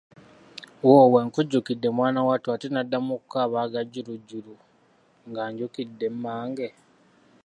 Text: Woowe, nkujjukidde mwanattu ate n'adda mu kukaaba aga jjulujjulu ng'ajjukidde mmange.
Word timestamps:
Woowe, 0.85 1.19
nkujjukidde 1.25 1.87
mwanattu 1.95 2.47
ate 2.53 2.67
n'adda 2.71 2.97
mu 3.05 3.15
kukaaba 3.21 3.57
aga 3.65 3.81
jjulujjulu 3.85 4.53
ng'ajjukidde 5.29 6.07
mmange. 6.13 6.67